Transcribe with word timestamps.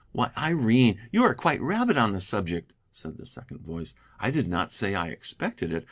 "Why, 0.13 0.31
Irene, 0.35 0.99
you 1.11 1.21
are 1.23 1.35
quite 1.35 1.61
rabid 1.61 1.95
on 1.95 2.11
the 2.11 2.21
subject," 2.21 2.73
said 2.91 3.17
the 3.17 3.25
second 3.27 3.59
voice; 3.59 3.93
"I 4.19 4.31
did 4.31 4.47
not 4.47 4.71
say 4.73 4.95
I 4.95 5.09
expected 5.09 5.71
it. 5.71 5.79